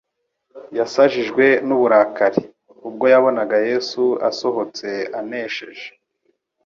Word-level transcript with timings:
yasajijwe 0.77 1.45
n'uburakari. 1.67 2.41
Ubwo 2.87 3.05
yabonaga 3.13 3.57
Yesu 3.69 4.03
asohotse 4.29 4.87
anesheje, 5.19 5.87